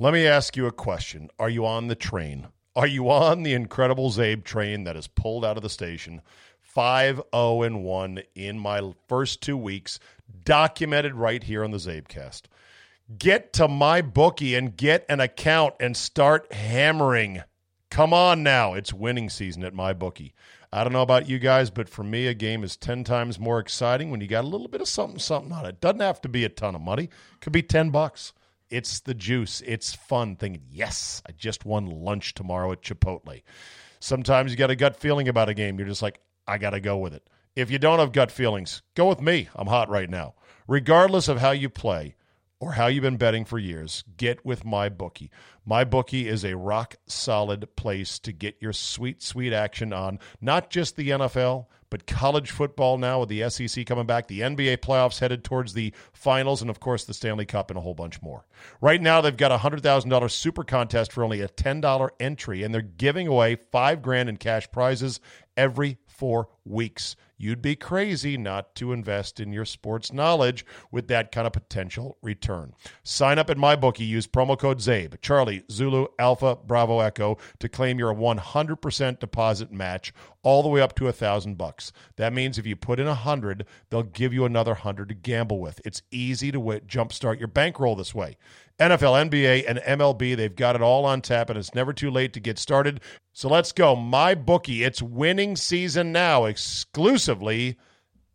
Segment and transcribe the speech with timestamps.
[0.00, 1.28] Let me ask you a question.
[1.38, 2.46] Are you on the train?
[2.74, 6.22] Are you on the incredible Zabe train that has pulled out of the station?
[6.62, 10.00] 5 0 and 1 in my first two weeks,
[10.42, 12.44] documented right here on the Zabecast.
[13.18, 17.42] Get to my bookie and get an account and start hammering.
[17.90, 18.72] Come on now.
[18.72, 20.32] It's winning season at my bookie.
[20.72, 23.58] I don't know about you guys, but for me, a game is 10 times more
[23.58, 25.82] exciting when you got a little bit of something, something on it.
[25.82, 27.10] Doesn't have to be a ton of money,
[27.42, 28.32] could be 10 bucks.
[28.70, 29.62] It's the juice.
[29.66, 33.42] It's fun thinking, yes, I just won lunch tomorrow at Chipotle.
[33.98, 35.78] Sometimes you got a gut feeling about a game.
[35.78, 37.28] You're just like, I got to go with it.
[37.56, 39.48] If you don't have gut feelings, go with me.
[39.54, 40.34] I'm hot right now.
[40.66, 42.14] Regardless of how you play,
[42.60, 45.30] or how you've been betting for years, get with my bookie.
[45.64, 50.68] My bookie is a rock solid place to get your sweet, sweet action on not
[50.68, 55.18] just the NFL, but college football now with the SEC coming back, the NBA playoffs
[55.18, 58.46] headed towards the finals, and of course the Stanley Cup and a whole bunch more.
[58.80, 62.80] Right now, they've got a $100,000 super contest for only a $10 entry, and they're
[62.80, 65.20] giving away five grand in cash prizes
[65.56, 67.16] every four weeks.
[67.40, 72.18] You'd be crazy not to invest in your sports knowledge with that kind of potential
[72.20, 72.74] return.
[73.02, 74.06] Sign up at MyBookie.
[74.06, 80.12] Use promo code ZABE, Charlie, Zulu, Alpha, Bravo, Echo to claim your 100% deposit match
[80.42, 81.92] all the way up to a thousand bucks.
[82.16, 85.60] That means if you put in a hundred, they'll give you another hundred to gamble
[85.60, 85.80] with.
[85.84, 88.36] It's easy to w- jumpstart your bankroll this way.
[88.80, 92.32] NFL, NBA, and MLB, they've got it all on tap, and it's never too late
[92.32, 93.00] to get started.
[93.32, 93.94] So let's go.
[93.94, 94.82] My bookie.
[94.84, 97.76] It's winning season now, exclusively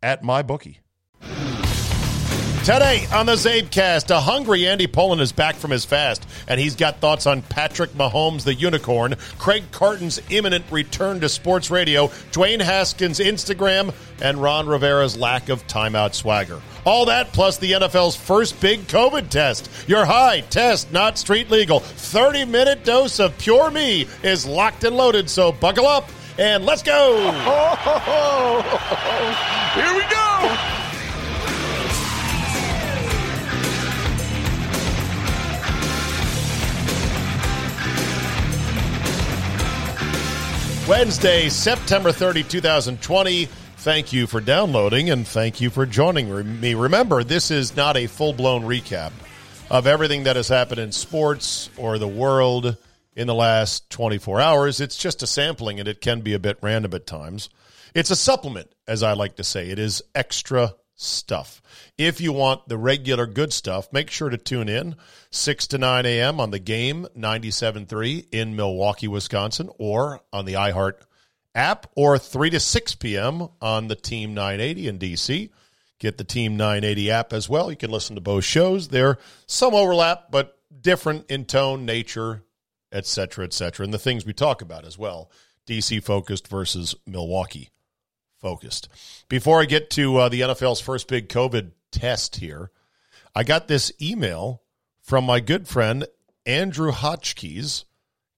[0.02, 0.80] at my bookie.
[2.66, 6.74] Today on the Zabecast, a hungry Andy Pollin is back from his fast, and he's
[6.74, 12.60] got thoughts on Patrick Mahomes, the unicorn, Craig Carton's imminent return to sports radio, Dwayne
[12.60, 16.60] Haskins' Instagram, and Ron Rivera's lack of timeout swagger.
[16.84, 19.70] All that plus the NFL's first big COVID test.
[19.86, 21.78] Your high test, not street legal.
[21.78, 26.82] 30 minute dose of pure me is locked and loaded, so buckle up and let's
[26.82, 27.30] go.
[29.76, 30.85] Here we go.
[40.88, 43.46] Wednesday, September 30, 2020.
[43.46, 46.74] Thank you for downloading and thank you for joining me.
[46.74, 49.10] Remember, this is not a full blown recap
[49.68, 52.76] of everything that has happened in sports or the world
[53.16, 54.80] in the last 24 hours.
[54.80, 57.48] It's just a sampling and it can be a bit random at times.
[57.92, 59.70] It's a supplement, as I like to say.
[59.70, 61.62] It is extra stuff.
[61.96, 64.96] If you want the regular good stuff, make sure to tune in
[65.30, 66.40] 6 to 9 a.m.
[66.40, 70.94] on the game 97.3 in Milwaukee, Wisconsin, or on the iHeart
[71.54, 73.48] app, or 3 to 6 p.m.
[73.60, 75.50] on the Team 980 in DC.
[75.98, 77.70] Get the Team 980 app as well.
[77.70, 78.88] You can listen to both shows.
[78.88, 82.42] There some overlap, but different in tone, nature,
[82.92, 85.30] etc., etc., and the things we talk about as well.
[85.66, 87.70] DC focused versus Milwaukee
[88.38, 88.88] focused.
[89.28, 92.70] Before I get to uh, the NFL's first big COVID test here,
[93.34, 94.62] I got this email
[95.02, 96.06] from my good friend
[96.44, 97.84] Andrew Hotchkiss.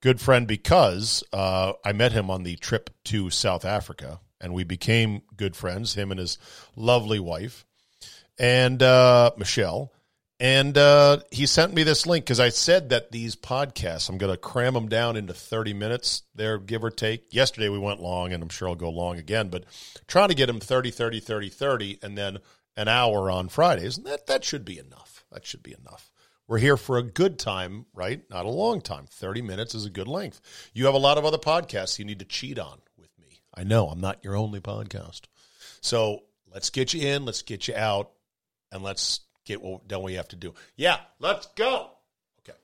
[0.00, 4.62] Good friend because uh, I met him on the trip to South Africa, and we
[4.62, 5.94] became good friends.
[5.94, 6.38] Him and his
[6.76, 7.66] lovely wife,
[8.38, 9.92] and uh, Michelle.
[10.40, 14.32] And uh, he sent me this link because I said that these podcasts, I'm going
[14.32, 17.34] to cram them down into 30 minutes there, give or take.
[17.34, 19.64] Yesterday we went long, and I'm sure I'll go long again, but
[20.06, 22.38] trying to get them 30, 30, 30, 30, and then
[22.76, 23.96] an hour on Fridays.
[23.96, 25.24] And that, that should be enough.
[25.32, 26.12] That should be enough.
[26.46, 28.22] We're here for a good time, right?
[28.30, 29.06] Not a long time.
[29.10, 30.40] 30 minutes is a good length.
[30.72, 33.40] You have a lot of other podcasts you need to cheat on with me.
[33.52, 35.22] I know I'm not your only podcast.
[35.80, 36.20] So
[36.50, 38.12] let's get you in, let's get you out,
[38.72, 40.54] and let's get what done we have to do.
[40.76, 41.90] Yeah, let's go.
[42.40, 42.56] Okay.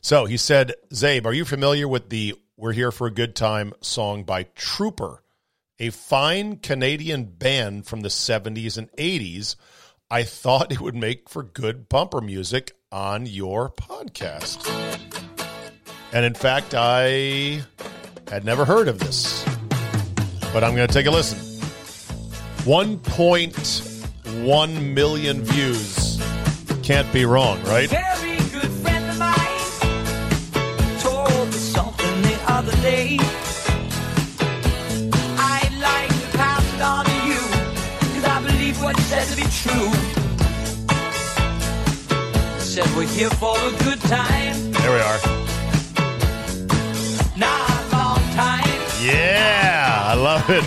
[0.00, 3.72] So he said, Zabe, are you familiar with the We're Here for a Good Time
[3.80, 5.22] song by Trooper,
[5.78, 9.56] a fine Canadian band from the 70s and 80s?
[10.10, 14.68] I thought it would make for good bumper music on your podcast.
[16.12, 17.62] And in fact, I
[18.28, 19.44] had never heard of this,
[20.52, 21.38] but I'm going to take a listen.
[22.64, 25.97] 1.1 million views.
[26.88, 27.86] Can't be wrong, right?
[27.90, 29.60] Very good friend of mine
[31.00, 33.18] told me something the other day.
[35.38, 37.40] I'd like to pass it on to you,
[38.14, 39.92] cause I believe what he said to be true.
[42.58, 45.20] Said we're here for a good time, There we are.
[47.36, 48.80] not a long time.
[49.02, 50.64] Yeah, I love it.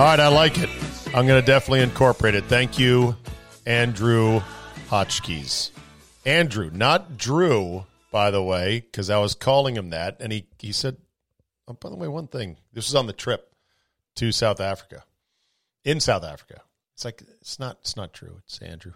[0.00, 0.70] All right, I like it.
[1.14, 2.44] I'm going to definitely incorporate it.
[2.44, 3.16] Thank you,
[3.66, 4.40] Andrew
[4.88, 5.72] Hotchkiss.
[6.24, 10.72] Andrew, not Drew, by the way, because I was calling him that, and he he
[10.72, 10.96] said,
[11.68, 12.56] oh, by the way, one thing.
[12.72, 13.52] This was on the trip
[14.14, 15.04] to South Africa,
[15.84, 16.62] in South Africa.
[16.94, 18.40] It's like it's not it's not true.
[18.46, 18.94] It's Andrew,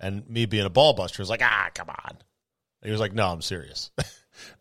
[0.00, 2.16] and me being a ball buster is like ah come on.
[2.82, 3.92] he was like, no, I'm serious.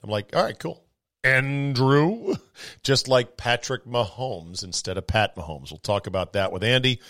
[0.04, 0.84] I'm like, all right, cool.
[1.28, 2.36] Andrew,
[2.84, 5.72] just like Patrick Mahomes instead of Pat Mahomes.
[5.72, 7.02] We'll talk about that with Andy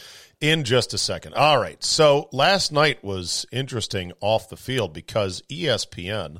[0.42, 1.36] in just a second.
[1.36, 1.84] All right.
[1.84, 6.40] So last night was interesting off the field because ESPN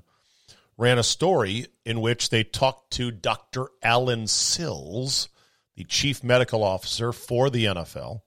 [0.78, 3.68] ran a story in which they talked to Dr.
[3.84, 5.30] Allen Sills,
[5.76, 8.22] the chief medical officer for the NFL,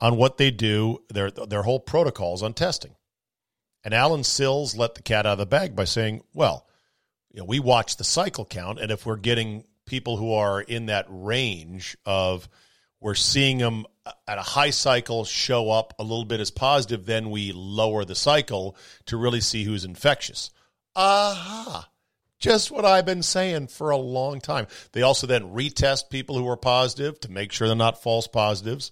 [0.00, 2.94] on what they do, their their whole protocols on testing.
[3.82, 6.66] And Allen Sills let the cat out of the bag by saying, "Well,
[7.38, 10.86] you know, we watch the cycle count, and if we're getting people who are in
[10.86, 12.48] that range of
[12.98, 13.86] we're seeing them
[14.26, 18.16] at a high cycle show up a little bit as positive, then we lower the
[18.16, 18.76] cycle
[19.06, 20.50] to really see who's infectious.
[20.96, 21.88] Aha.
[22.40, 24.66] Just what I've been saying for a long time.
[24.90, 28.90] They also then retest people who are positive to make sure they're not false positives.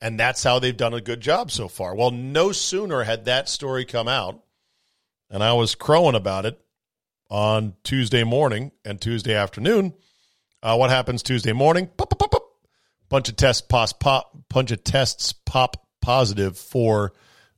[0.00, 1.94] And that's how they've done a good job so far.
[1.94, 4.42] Well, no sooner had that story come out,
[5.30, 6.60] and I was crowing about it
[7.28, 9.94] on Tuesday morning and Tuesday afternoon.
[10.62, 11.86] Uh, what happens Tuesday morning?
[11.96, 12.42] Pop, pop, pop, pop.
[13.08, 17.12] Bunch of tests pop, pop, bunch of tests pop positive for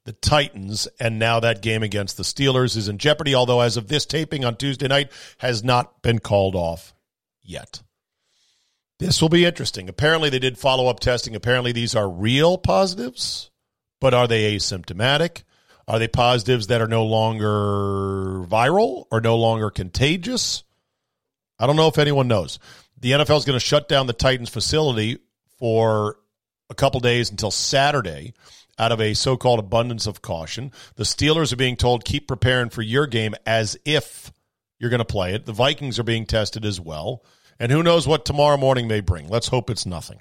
[0.04, 3.34] the Titans, and now that game against the Steelers is in jeopardy.
[3.34, 6.94] Although, as of this taping on Tuesday night, has not been called off
[7.42, 7.82] yet.
[8.98, 9.88] This will be interesting.
[9.88, 11.36] Apparently, they did follow up testing.
[11.36, 13.50] Apparently, these are real positives,
[14.00, 15.42] but are they asymptomatic?
[15.88, 20.62] Are they positives that are no longer viral or no longer contagious?
[21.58, 22.58] I don't know if anyone knows.
[23.00, 25.19] The NFL is going to shut down the Titans facility
[25.58, 26.19] for
[26.69, 28.35] a couple days until Saturday
[28.79, 30.73] out of a so called abundance of caution.
[30.96, 34.31] The Steelers are being told keep preparing for your game as if
[34.79, 35.46] you're going to play it.
[35.46, 37.25] The Vikings are being tested as well.
[37.58, 39.26] And who knows what tomorrow morning may bring.
[39.26, 40.20] Let's hope it's nothing.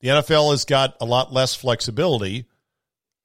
[0.00, 2.46] The NFL has got a lot less flexibility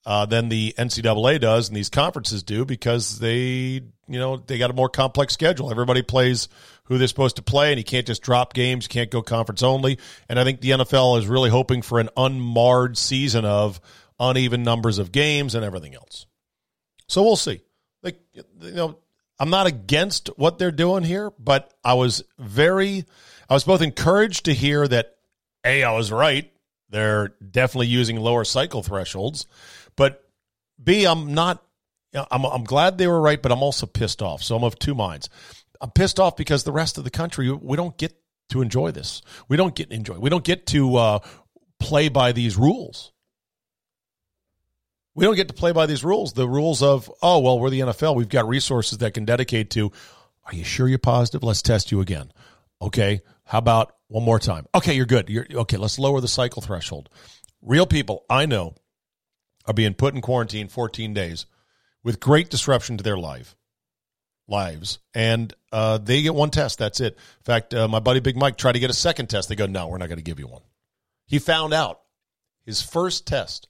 [0.08, 4.70] uh, than the NCAA does and these conferences do because they, you know, they got
[4.70, 5.70] a more complex schedule.
[5.70, 6.48] Everybody plays
[6.86, 8.86] who they're supposed to play, and you can't just drop games.
[8.86, 10.00] You can't go conference only.
[10.30, 13.82] And I think the NFL is really hoping for an unmarred season of
[14.18, 16.26] uneven numbers of games and everything else.
[17.10, 17.60] So we'll see.
[18.02, 19.00] Like, you know,
[19.38, 23.04] I'm not against what they're doing here, but I was very,
[23.50, 25.18] I was both encouraged to hear that,
[25.66, 26.50] A, I was right.
[26.90, 29.48] They're definitely using lower cycle thresholds.
[29.98, 30.24] But
[30.82, 31.62] B, I'm not,
[32.14, 34.42] I'm, I'm glad they were right, but I'm also pissed off.
[34.42, 35.30] So I'm of two minds.
[35.82, 38.16] I'm pissed off because the rest of the country, we don't get
[38.50, 39.22] to enjoy this.
[39.50, 40.18] We don't get to enjoy.
[40.20, 41.20] We don't get to uh,
[41.80, 43.12] play by these rules.
[45.14, 46.34] We don't get to play by these rules.
[46.34, 48.16] The rules of, oh, well, we're the NFL.
[48.16, 49.92] We've got resources that can dedicate to,
[50.46, 51.44] are you sure you're positive?
[51.44, 52.32] Let's test you again.
[52.82, 53.22] Okay.
[53.44, 54.68] How about one more time?
[54.76, 55.30] Okay, you're good.
[55.30, 55.78] You're okay.
[55.78, 57.10] Let's lower the cycle threshold.
[57.62, 58.76] Real people I know
[59.68, 61.46] are being put in quarantine 14 days
[62.04, 63.56] with great disruption to their life
[64.48, 65.00] lives.
[65.14, 67.16] And uh, they get one test that's it.
[67.16, 69.50] In fact uh, my buddy big mike tried to get a second test.
[69.50, 70.62] They go no we're not going to give you one.
[71.26, 72.02] He found out
[72.66, 73.68] his first test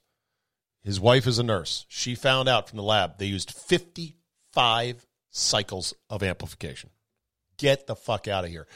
[0.82, 1.84] his wife is a nurse.
[1.88, 6.90] She found out from the lab they used 55 cycles of amplification.
[7.56, 8.68] Get the fuck out of here.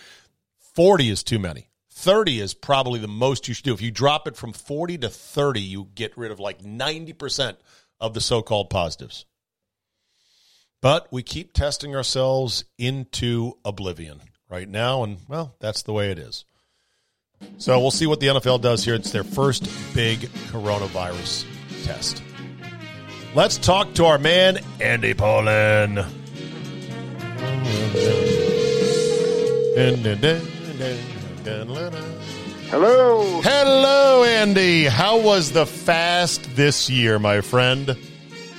[0.75, 1.68] 40 is too many
[2.02, 5.09] 30 is probably the most you should do if you drop it from 40 to
[5.09, 7.56] 30 you get rid of like 90%
[8.00, 9.25] of the so-called positives
[10.82, 16.18] but we keep testing ourselves into oblivion right now, and well, that's the way it
[16.18, 16.44] is.
[17.59, 18.94] So we'll see what the NFL does here.
[18.94, 21.47] It's their first big coronavirus
[21.85, 22.23] test.
[23.35, 26.04] Let's talk to our man, Andy Pollin.
[31.44, 33.40] Hello.
[33.42, 34.84] Hello, Andy.
[34.84, 37.96] How was the fast this year, my friend?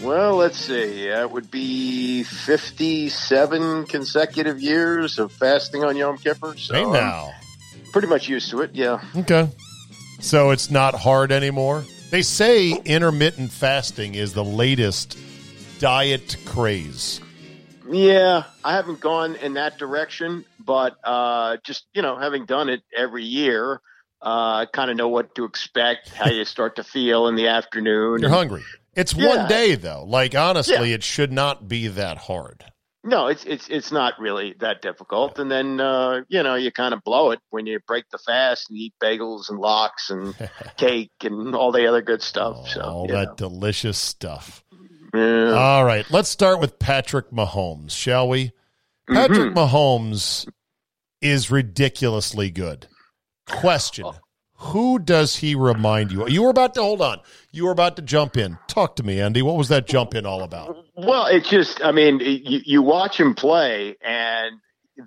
[0.01, 1.09] Well, let's see.
[1.09, 6.57] Uh, that would be 57 consecutive years of fasting on Yom Kippur.
[6.57, 7.31] So Hey I'm
[7.93, 8.71] pretty much used to it.
[8.73, 9.01] Yeah.
[9.15, 9.47] Okay.
[10.19, 11.85] So it's not hard anymore.
[12.11, 15.17] They say intermittent fasting is the latest
[15.79, 17.21] diet craze.
[17.93, 18.43] Yeah.
[18.63, 23.23] I haven't gone in that direction, but uh, just, you know, having done it every
[23.23, 23.79] year,
[24.21, 28.19] uh, kind of know what to expect, how you start to feel in the afternoon.
[28.21, 28.63] You're hungry.
[28.95, 29.27] It's Yeah.
[29.27, 30.03] one day though.
[30.07, 30.95] Like honestly, Yeah.
[30.95, 32.63] it should not be that hard.
[33.05, 35.38] No, it's it's it's not really that difficult.
[35.38, 38.69] And then uh, you know you kind of blow it when you break the fast
[38.69, 40.33] and eat bagels and lox and
[40.77, 42.69] cake and all the other good stuff.
[42.69, 43.35] so all that know.
[43.35, 44.62] delicious stuff.
[45.13, 45.51] Yeah.
[45.53, 48.51] All right, let's start with Patrick Mahomes, shall we?
[49.08, 49.58] Patrick Mm-hmm.
[49.58, 50.48] Mahomes
[51.22, 52.88] is ridiculously good.
[53.48, 54.05] Question
[54.55, 56.27] Who does he remind you?
[56.27, 57.20] You were about to hold on.
[57.51, 58.58] You were about to jump in.
[58.67, 59.41] Talk to me, Andy.
[59.41, 60.77] What was that jump in all about?
[60.96, 64.55] Well, it's just, I mean, you, you watch him play, and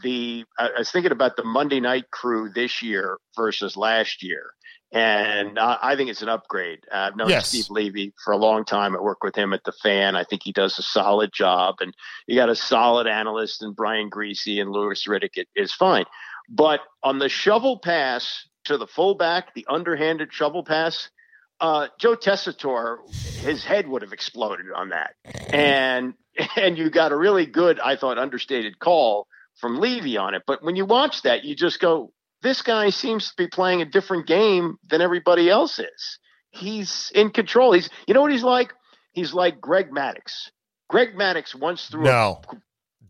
[0.03, 4.51] the I was thinking about the Monday night crew this year versus last year,
[4.93, 6.81] and I, I think it's an upgrade.
[6.93, 7.49] I've known Yes.
[7.49, 8.97] Steve Levy for a long time.
[8.97, 10.17] I work with him at the Fan.
[10.17, 11.93] I think he does a solid job, and
[12.27, 15.37] you got a solid analyst in Brian Griese and Louis Riddick.
[15.37, 16.05] It is fine,
[16.49, 21.11] but on the shovel pass to the fullback, the underhanded shovel pass.
[21.59, 22.99] Uh, Joe Tessitore,
[23.39, 25.15] his head would have exploded on that
[25.49, 26.13] and
[26.57, 29.27] and you got a really good, I thought, understated call
[29.59, 30.43] from Levy on it.
[30.47, 32.13] But when you watch that, you just go,
[32.47, 36.19] this guy seems to be playing a different game than everybody else is.
[36.51, 37.73] He's in control.
[37.73, 38.73] He's, you know what he's like?
[39.13, 40.51] He's like Greg Maddux.
[40.89, 42.03] Greg Maddux once threw.
[42.03, 42.41] a- No.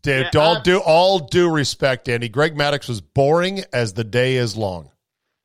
[0.01, 2.29] Dude, Yeah, all I'm- due all due respect, Andy.
[2.29, 4.91] Greg Maddux was boring as the day is long.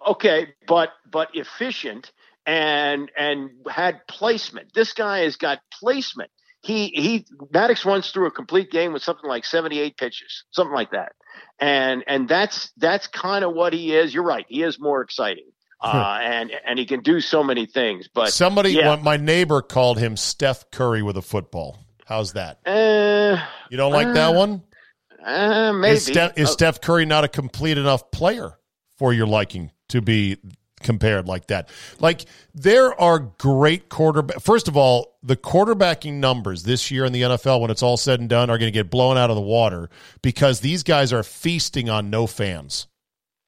[0.07, 2.11] okay, but but efficient
[2.47, 4.73] and and had placement.
[4.75, 6.31] This guy has got placement.
[6.63, 10.91] He he Maddox once threw a complete game with something like 78 pitches, something like
[10.93, 11.13] that.
[11.59, 14.13] And and that's that's kind of what he is.
[14.13, 14.45] You're right.
[14.49, 15.45] He is more exciting.
[15.81, 18.95] Uh, and and he can do so many things, but Somebody, yeah.
[19.03, 21.77] my neighbor called him Steph Curry with a football.
[22.07, 22.61] How's that?
[22.67, 24.63] uh, You don't like that Uh, one?
[25.25, 28.59] uh, maybe Is, Steph, is Uh, Steph Curry not a complete enough player
[28.97, 30.37] for your liking to be
[30.83, 31.69] compared like that?
[32.01, 34.41] Like there are great quarterback.
[34.41, 38.21] First of all, the quarterbacking numbers this year in the NFL, when it's all said
[38.21, 39.89] and done, are going to get blown out of the water
[40.21, 42.87] because these guys are feasting on no fans.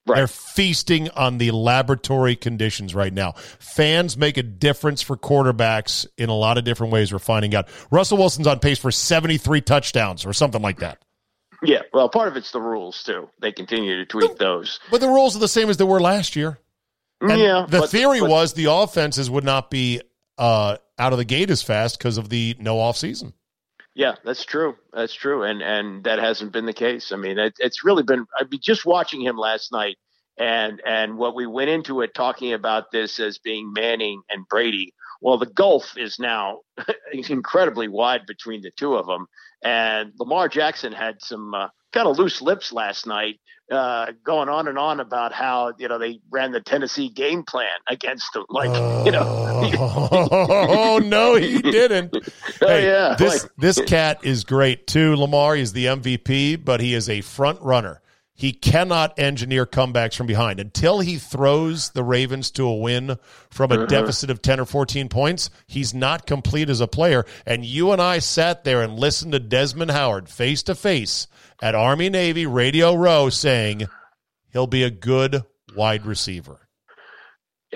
[0.07, 0.17] Right.
[0.17, 3.31] They're feasting on the laboratory conditions right now.
[3.57, 7.11] Fans make a difference for quarterbacks in a lot of different ways.
[7.11, 7.67] We're finding out.
[7.89, 11.03] Russell Wilson's on pace for 73 touchdowns or something like that.
[11.63, 11.81] yeah.
[11.91, 13.29] Well, part of it's the rules too.
[13.41, 14.79] They continue to tweak those.
[14.91, 16.59] But the rules are the same as they were last year.
[17.21, 17.65] And yeah.
[17.67, 20.01] The but- theory but- was the offenses would not be
[20.37, 23.33] uh, out of the gate as fast because of the no off season.
[23.93, 24.75] Yeah, that's true.
[24.91, 27.13] That's true, and and that hasn't been the case.
[27.13, 28.25] I mean, it, it's really been.
[28.37, 29.95] I mean, just watching him last night,
[30.37, 34.93] and and what we went into it talking about this as being Manning and Brady.
[35.21, 36.59] Well, the gulf is now
[37.13, 39.27] incredibly wide between the two of them,
[39.63, 43.39] and Lamar Jackson had some uh, kind of loose lips last night,
[43.71, 47.67] uh, going on and on about how you know they ran the Tennessee game plan
[47.87, 48.67] against him, like
[49.05, 49.23] you know.
[49.79, 52.15] oh no, he didn't.
[52.61, 55.15] Oh, Hey, yeah, this like- this cat is great too.
[55.15, 58.01] Lamar is the MVP, but he is a front runner.
[58.37, 63.17] He cannot engineer comebacks from behind until he throws the Ravens to a win
[63.49, 63.83] from Uh-huh.
[63.83, 65.49] a deficit of 10 or 14 points.
[65.67, 67.25] He's not complete as a player.
[67.45, 71.27] And you and I sat there and listened to Desmond Howard face to face
[71.61, 73.87] at Army Navy Radio Row saying
[74.51, 75.43] he'll be a good
[75.75, 76.59] wide receiver.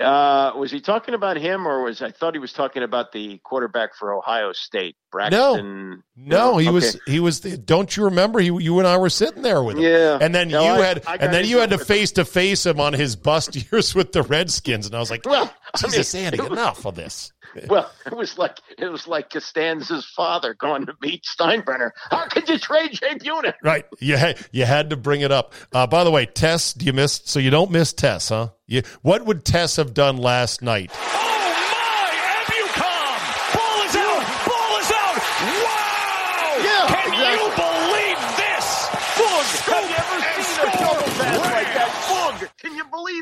[0.00, 3.38] Uh, was he talking about him, or was I thought he was talking about the
[3.44, 6.02] quarterback for Ohio State, Braxton?
[6.16, 6.74] No, he Okay.
[6.74, 7.40] was he was.
[7.40, 8.38] The, don't you remember?
[8.38, 9.82] He, you and I were sitting there with him.
[9.82, 10.16] Yeah.
[10.18, 12.64] and then No, you I- had I and then you had to face to face
[12.64, 15.90] him on his bust years with the Redskins, and I was like, Well, I mean,
[15.92, 17.32] Jesus, Andy, was- enough of this.
[17.68, 21.90] Well, it was like it was like Costanza's father going to meet Steinbrenner.
[22.10, 23.54] How could you trade Jay Buhner?
[23.62, 25.52] Right, you had you had to bring it up.
[25.72, 27.20] Uh, by the way, Tess, do you miss?
[27.24, 28.50] So you don't miss Tess, huh?
[28.66, 30.90] You, what would Tess have done last night?
[30.94, 32.10] Oh my!
[32.46, 33.18] Abucom!
[33.56, 34.22] Ball is out!
[34.46, 35.16] Ball is out!
[35.66, 36.54] Wow!
[36.62, 38.66] Yeah, Can you believe this?
[39.18, 39.46] Bug!
[39.66, 40.86] Have you ever and seen a score.
[40.86, 41.90] double pass like Wham!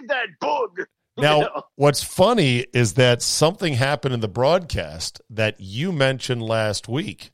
[0.09, 0.29] that?
[0.41, 0.87] Bug!
[1.27, 1.53] Can you believe that?
[1.53, 1.55] Bug!
[1.55, 6.89] You Now, what's funny is that something happened in the broadcast that you mentioned last
[6.89, 7.31] week,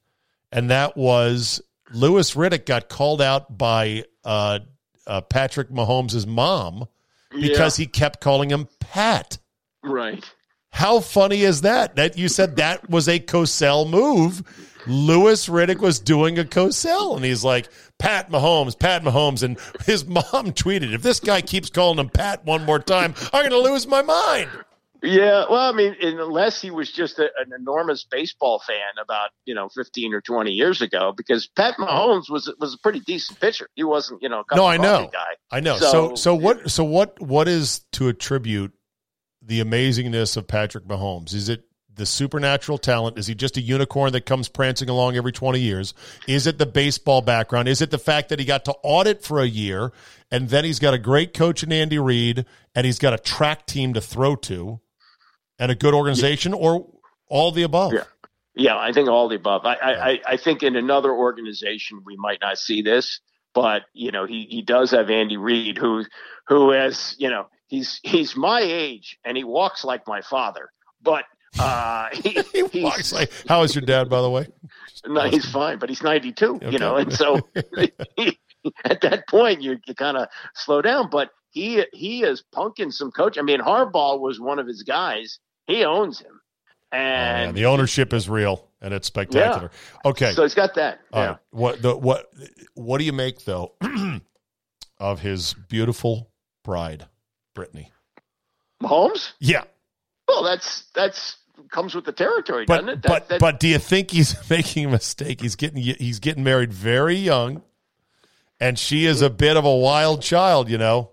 [0.52, 1.60] and that was
[1.92, 4.60] Louis Riddick got called out by uh,
[5.06, 6.86] uh, Patrick Mahomes' mom
[7.30, 9.38] because he kept calling him Pat.
[9.82, 10.24] right.
[10.74, 11.94] How funny is that?
[11.96, 14.42] That you said that was a Cosell move.
[14.86, 19.42] Louis Riddick was doing a Cosell, and he's like, Pat Mahomes, Pat Mahomes.
[19.44, 23.48] And his mom tweeted, if this guy keeps calling him Pat one more time, I'm
[23.48, 24.50] going to lose my mind.
[25.00, 29.54] Yeah, well, I mean, unless he was just a, an enormous baseball fan about you
[29.54, 33.68] know fifteen or twenty years ago, because Pat Mahomes was was a pretty decent pitcher.
[33.74, 35.10] He wasn't you know a No, I know.
[35.12, 35.34] guy.
[35.50, 35.76] I know.
[35.76, 38.72] So- So, so what, so what, what is to attribute
[39.44, 41.34] the amazingness of Patrick Mahomes?
[41.34, 43.18] Is it the supernatural talent?
[43.18, 45.94] Is he just a unicorn that comes prancing along every 20 years?
[46.26, 47.68] Is it the baseball background?
[47.68, 49.92] Is it the fact that he got to audit for a year
[50.30, 53.66] and then he's got a great coach in Andy Reid and he's got a track
[53.66, 54.80] team to throw to
[55.58, 56.86] and a good organization or
[57.28, 57.92] all the above?
[57.92, 58.04] Yeah.
[58.56, 59.62] Yeah, I think all the above.
[59.64, 63.18] I, I, I think in another organization we might not see this,
[63.52, 66.04] but you know he, he does have Andy Reid, who
[66.46, 70.70] who has you know he's he's my age and he walks like my father,
[71.02, 71.24] but
[71.58, 72.40] uh, he,
[72.72, 73.30] he walks like.
[73.48, 74.48] How is your dad, by the way?
[75.06, 76.56] No, he's fine, but he's ninety two.
[76.56, 76.70] Okay.
[76.70, 77.40] You know, and so
[78.16, 78.38] he,
[78.84, 81.10] at that point you, you kind of slow down.
[81.10, 83.38] But he he is punking some coach.
[83.38, 85.38] I mean, Harbaugh was one of his guys.
[85.66, 86.40] He owns him.
[86.92, 89.70] And oh, the ownership is real and it's spectacular.
[89.72, 90.10] Yeah.
[90.10, 90.32] Okay.
[90.32, 91.00] So he's got that.
[91.12, 91.26] Yeah.
[91.26, 91.36] Right.
[91.50, 92.30] What the what
[92.74, 93.74] what do you make though
[94.98, 96.30] of his beautiful
[96.62, 97.06] bride,
[97.54, 97.90] Brittany?
[98.82, 99.32] Mahomes?
[99.40, 99.64] Yeah.
[100.28, 101.36] Well, that's that's
[101.70, 103.02] comes with the territory, but, doesn't it?
[103.02, 105.40] That, but that, but do you think he's making a mistake?
[105.40, 107.62] He's getting he's getting married very young,
[108.60, 111.10] and she is a bit of a wild child, you know.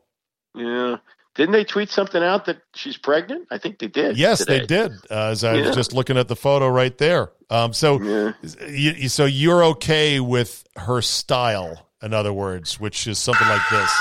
[0.56, 0.98] Yeah.
[1.34, 3.48] Didn't they tweet something out that she's pregnant?
[3.50, 4.18] I think they did.
[4.18, 4.60] Yes, today.
[4.60, 4.92] they did.
[5.10, 5.68] Uh, as I yeah.
[5.68, 7.32] was just looking at the photo right there.
[7.50, 8.34] Um, so, yeah.
[8.68, 13.92] you, so you're okay with her style, in other words, which is something like this.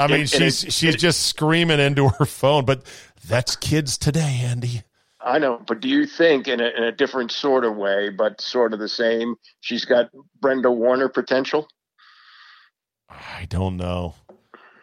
[0.00, 2.82] I mean, it, she's it, she's it, just screaming into her phone, but
[3.26, 4.82] that's kids today, Andy.
[5.20, 8.40] I know, but do you think in a, in a different sort of way, but
[8.40, 10.08] sort of the same, she's got
[10.40, 11.68] Brenda Warner potential?
[13.10, 14.14] I don't know.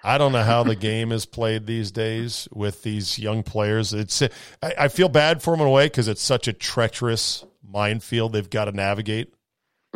[0.03, 3.93] I don't know how the game is played these days with these young players.
[3.93, 4.29] It's I,
[4.61, 8.49] I feel bad for them in a way because it's such a treacherous minefield they've
[8.49, 9.33] got to navigate.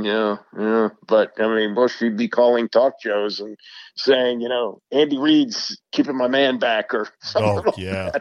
[0.03, 0.89] Yeah, yeah.
[1.07, 3.57] But I mean, Bush should be calling talk shows and
[3.95, 7.49] saying, you know, Andy Reid's keeping my man back or something.
[7.49, 8.11] Oh, like yeah.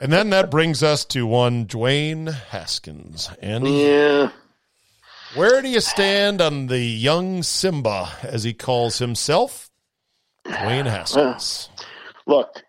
[0.00, 3.30] and then that brings us to one Dwayne Haskins.
[3.40, 4.30] And yeah.
[5.34, 9.70] Where do you stand on the young Simba, as he calls himself?
[10.46, 11.68] Dwayne Haskins.
[12.26, 12.62] look,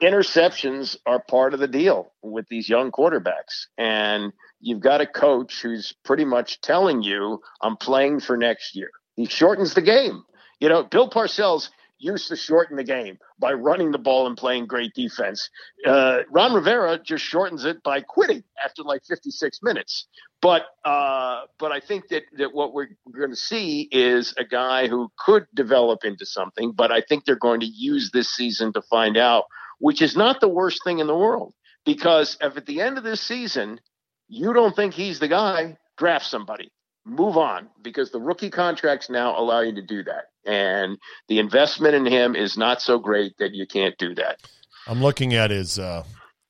[0.00, 3.66] interceptions are part of the deal with these young quarterbacks.
[3.76, 8.90] And you've got a coach who's pretty much telling you, I'm playing for next year.
[9.14, 10.24] He shortens the game.
[10.60, 14.66] You know, Bill Parcells used to shorten the game by running the ball and playing
[14.66, 15.48] great defense.
[15.86, 20.06] Uh, Ron Rivera just shortens it by quitting after like 56 minutes.
[20.42, 24.86] But uh, but I think that, that what we're going to see is a guy
[24.86, 26.72] who could develop into something.
[26.72, 29.44] But I think they're going to use this season to find out,
[29.78, 31.54] which is not the worst thing in the world.
[31.86, 33.80] Because if at the end of this season
[34.28, 36.70] you don't think he's the guy, draft somebody.
[37.04, 40.24] Move on because the rookie contracts now allow you to do that.
[40.44, 44.40] And the investment in him is not so great that you can't do that.
[44.88, 46.04] I'm looking at his uh,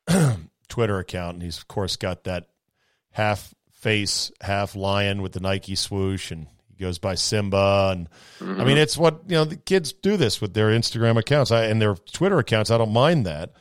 [0.68, 2.48] Twitter account, and he's, of course, got that
[3.12, 7.90] half face, half lion with the Nike swoosh, and he goes by Simba.
[7.92, 8.08] And
[8.38, 8.60] mm-hmm.
[8.60, 11.64] I mean, it's what, you know, the kids do this with their Instagram accounts I,
[11.64, 12.70] and their Twitter accounts.
[12.70, 13.52] I don't mind that.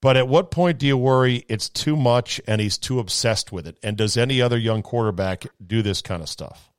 [0.00, 3.66] But at what point do you worry it's too much and he's too obsessed with
[3.66, 3.78] it?
[3.82, 6.70] And does any other young quarterback do this kind of stuff?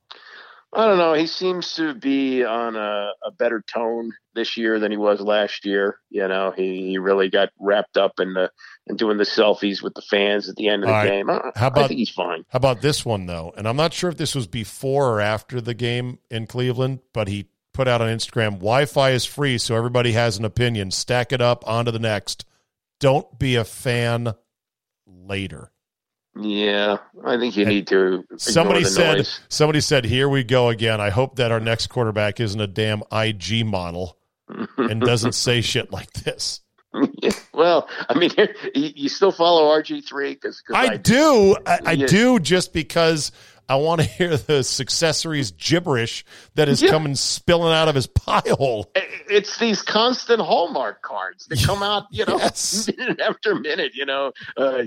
[0.72, 1.14] I don't know.
[1.14, 5.66] He seems to be on a, a better tone this year than he was last
[5.66, 5.98] year.
[6.10, 8.52] You know, he, he really got wrapped up in the
[8.86, 11.28] in doing the selfies with the fans at the end of the game.
[11.28, 12.44] I, how about, I think he's fine.
[12.48, 13.52] How about this one though?
[13.56, 17.26] And I'm not sure if this was before or after the game in Cleveland, but
[17.26, 20.92] he put out on Instagram, Wi-Fi is free, so everybody has an opinion.
[20.92, 22.44] Stack it up onto the next
[23.00, 24.34] don't be a fan
[25.06, 25.72] later.
[26.36, 28.24] Yeah, I think you and need to.
[28.36, 29.16] Somebody said.
[29.16, 29.40] Noise.
[29.48, 33.02] Somebody said, "Here we go again." I hope that our next quarterback isn't a damn
[33.10, 34.16] IG model
[34.76, 36.60] and doesn't say shit like this.
[37.54, 38.30] well, I mean,
[38.74, 41.56] you still follow RG three because I, I, do.
[41.66, 43.32] I, I do just because
[43.70, 46.24] I want to hear the successories gibberish
[46.56, 46.90] that is yeah.
[46.90, 48.90] coming spilling out of his pile.
[48.94, 52.90] It's these constant Hallmark cards that come out, you know, yes.
[52.98, 53.92] minute after minute.
[53.94, 54.82] You know, uh,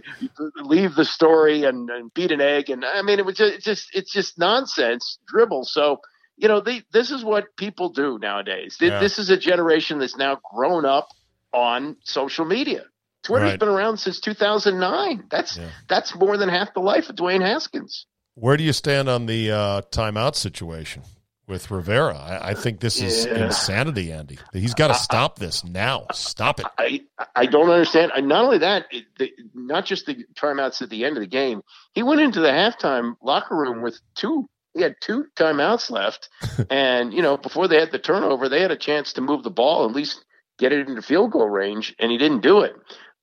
[0.58, 3.64] leave the story and, and, beat an egg, and I mean, it was just, it's
[3.64, 5.64] just it's just nonsense dribble.
[5.64, 6.02] So
[6.36, 8.78] you know, they, this is what people do nowadays.
[8.82, 9.00] Yeah.
[9.00, 11.08] This is a generation that's now grown up
[11.54, 12.84] on social media.
[13.24, 13.60] Twitter's right.
[13.60, 15.28] been around since 2009.
[15.32, 15.70] That's yeah.
[15.88, 18.08] that's more than half the life of Dwayne Haskins.
[18.36, 21.04] Where do you stand on the uh, timeout situation?
[21.46, 22.16] with Rivera.
[22.18, 23.46] I, I think this is Yeah.
[23.46, 24.40] insanity, Andy.
[24.54, 26.08] He's got to stop this now.
[26.14, 26.66] Stop it.
[26.78, 27.02] I
[27.36, 28.12] I don't understand.
[28.28, 31.62] Not only that, it, the, not just the timeouts at the end of the game.
[31.94, 34.48] He went into the halftime locker room with two.
[34.74, 36.30] He had two timeouts left,
[36.70, 39.52] and you know before they had the turnover, they had a chance to move the
[39.52, 40.24] ball at least
[40.60, 42.74] get it into field goal range, and he didn't do it.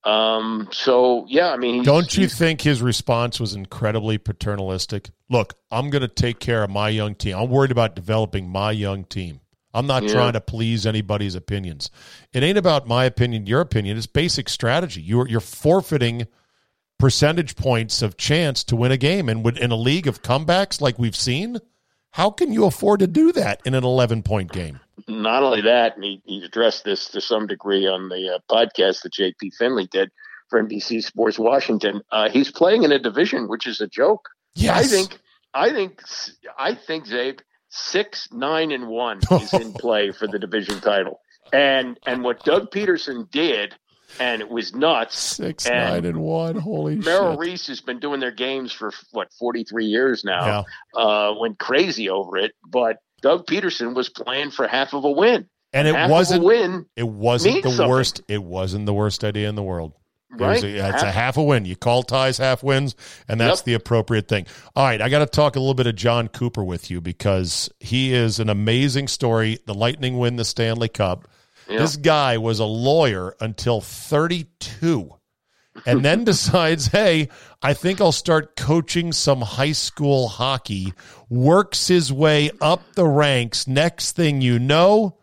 [0.04, 0.68] Um.
[0.72, 5.10] So yeah, I mean, Don't you think his response was incredibly paternalistic?
[5.28, 7.36] Look, I'm going to take care of my young team.
[7.36, 9.40] I'm worried about developing my young team.
[9.74, 10.12] I'm not Yeah.
[10.14, 11.90] trying to please anybody's opinions.
[12.32, 13.96] It ain't about my opinion, your opinion.
[13.96, 15.02] It's basic strategy.
[15.02, 16.26] You're you're forfeiting
[16.98, 20.80] percentage points of chance to win a game, and would- in a league of comebacks
[20.80, 21.58] like we've seen,
[22.10, 24.80] how can you afford to do that in an 11 point game?
[25.08, 29.02] Not only that, and he, he addressed this to some degree on the uh, podcast
[29.02, 30.10] that JP Finlay did
[30.48, 32.02] for NBC Sports Washington.
[32.10, 34.28] Uh, he's playing in a division which is a joke.
[34.54, 35.18] Yes, I think,
[35.54, 36.02] I think,
[36.58, 41.20] I think, Zabe, six, nine, and one is in play for the division title.
[41.52, 43.74] And and what Doug Pederson did,
[44.20, 45.18] and it was nuts.
[45.18, 46.56] six, and nine, and one.
[46.56, 47.40] Holy Merrill shit!
[47.40, 50.64] Reese has been doing their games for what forty three years now.
[50.94, 55.10] Yeah, Uh, went crazy over it, but Doug Pederson was playing for half of a
[55.10, 55.48] win.
[55.72, 56.42] and it half wasn't.
[56.42, 57.88] a win, It wasn't the something.
[57.88, 58.22] worst.
[58.28, 59.92] It wasn't the worst idea in the world.
[60.32, 60.62] Right?
[60.62, 61.64] a- it's a half a win.
[61.64, 62.94] You call ties half wins,
[63.28, 63.64] and that's Yep.
[63.64, 64.46] the appropriate thing.
[64.76, 67.68] All right, I got to talk a little bit of Jon Cooper with you because
[67.80, 69.58] he is an amazing story.
[69.66, 71.26] The Lightning win the Stanley Cup.
[71.68, 71.78] Yeah.
[71.80, 75.10] This guy was a lawyer until 32
[75.86, 77.28] and then decides, hey,
[77.62, 80.92] I think I'll start coaching some high school hockey.
[81.28, 83.66] Works his way up the ranks.
[83.66, 85.16] Next thing you know,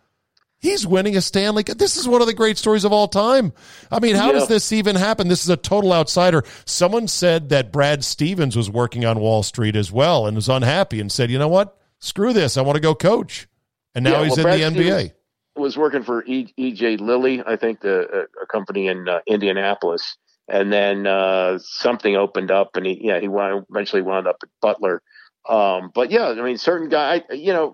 [0.60, 1.78] he's winning a Stanley Cup.
[1.78, 3.54] This is one of the great stories of all time.
[3.92, 4.40] I mean, how Yeah.
[4.40, 5.28] does this even happen?
[5.28, 6.44] This is a total outsider.
[6.66, 11.00] Someone said that Brad Stevens was working on Wall Street as well and was unhappy
[11.00, 11.76] and said, you know what?
[12.00, 12.58] Screw this.
[12.58, 13.48] I want to go coach.
[13.96, 14.86] And now Yeah, he's well, in Brad the NBA.
[15.00, 15.12] Stevens-
[15.56, 20.16] was working for e, Eli Lilly, I think, the a, a company in uh, Indianapolis,
[20.48, 24.50] and then uh, something opened up, and he yeah he wound, eventually wound up at
[24.62, 25.02] Butler.
[25.48, 27.74] Um, but yeah, I mean, certain guy, you know,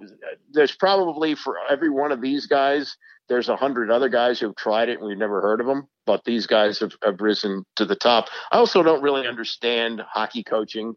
[0.52, 2.96] there's probably for every one of these guys,
[3.30, 6.24] there's a hundred other guys who've tried it and we've never heard of them, but
[6.24, 8.28] these guys have, have risen to the top.
[8.52, 10.94] I also don't really understand hockey coaching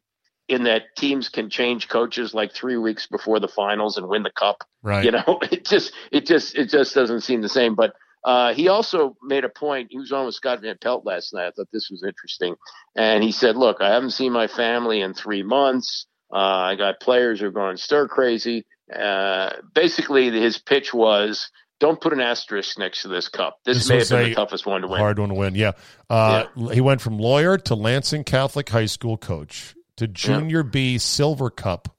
[0.49, 4.31] in that teams can change coaches like three weeks before the finals and win the
[4.31, 5.05] cup Right.
[5.05, 7.95] you know it just it just it just doesn't seem the same but
[8.27, 11.47] uh, he also made a point he was on with scott van pelt last night
[11.47, 12.55] i thought this was interesting
[12.95, 16.07] and he said look i haven't seen my family in three months.
[16.33, 18.67] Uh, i got players who are going stir crazy.
[18.95, 23.59] Uh, basically his pitch was don't put an asterisk next to this cup.
[23.65, 24.99] This, This may have been the toughest one to win.
[24.99, 25.55] Hard one to win.
[25.55, 25.73] Yeah.
[26.09, 31.51] Uh, He went from lawyer to Lansing Catholic High School coach to Junior B Silver
[31.51, 31.95] Cup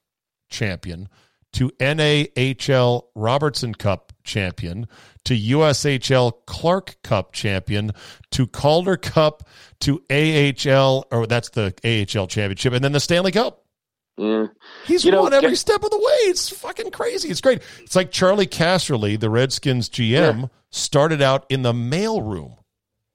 [0.49, 1.09] champion
[1.53, 4.87] to NAHL Robertson Cup champion
[5.25, 7.91] to USHL Clark Cup champion
[8.31, 9.47] to Calder Cup
[9.81, 13.63] to AHL or that's the AHL championship and then the Stanley Cup.
[14.19, 14.51] Mm.
[14.85, 16.29] He's You know, won every Ke- step of the way.
[16.29, 17.29] It's fucking crazy.
[17.29, 17.61] It's great.
[17.79, 22.57] It's like Charley Casserly, the Redskins GM, started out in the mailroom,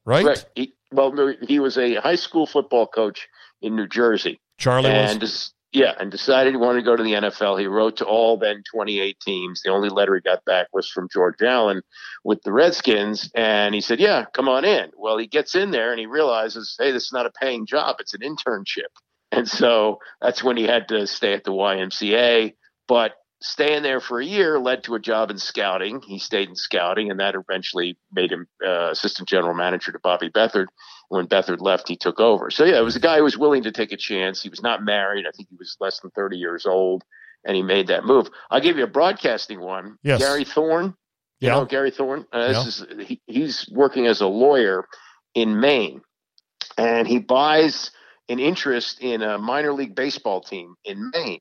[0.05, 0.25] right?
[0.25, 0.45] Right.
[0.55, 3.29] He, well he was a high school football coach
[3.63, 5.53] in new jersey Charlie and was.
[5.73, 7.59] Yeah, and decided he wanted to go to the NFL.
[7.59, 9.63] He wrote to all then 28 teams.
[9.63, 11.83] The only letter he got back was from George Allen
[12.25, 15.91] with the Redskins, and he said, "Yeah, come on in." Well, he gets in there
[15.91, 18.93] and he realizes, "Hey, this is not a paying job; it's an internship."
[19.31, 22.55] And so that's when he had to stay at the YMCA.
[22.87, 26.01] But staying there for a year led to a job in scouting.
[26.01, 30.31] He stayed in scouting, and that eventually made him uh, assistant general manager to Bobby
[30.31, 30.67] Beathard.
[31.09, 32.51] When Beathard left, he took over.
[32.51, 34.43] So yeah, it was a guy who was willing to take a chance.
[34.43, 35.27] He was not married.
[35.27, 37.03] I think he was less than 30 years old,
[37.45, 38.29] and he made that move.
[38.51, 39.99] I'll give you a broadcasting one.
[40.03, 40.21] Yes.
[40.21, 40.95] Gary Thorne.
[41.41, 41.55] You Yeah.
[41.57, 42.25] know Gary Thorne.
[42.33, 42.47] Uh, Yeah.
[42.53, 44.87] this is he, he's working as a lawyer
[45.35, 46.01] in Maine,
[46.79, 47.91] and he buys
[48.29, 51.41] an interest in a minor league baseball team in Maine.